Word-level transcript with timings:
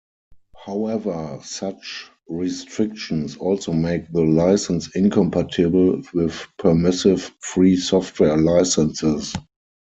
However 0.65 1.39
such 1.43 2.09
restrictions 2.27 3.37
also 3.37 3.71
make 3.71 4.11
the 4.11 4.23
license 4.23 4.89
incompatible 4.95 6.01
with 6.15 6.47
permissive 6.57 7.31
free 7.39 7.77
software 7.77 8.35
licenses. 8.35 9.35